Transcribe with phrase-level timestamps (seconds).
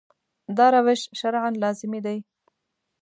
[0.57, 2.17] دا روش شرعاً لازمي دی.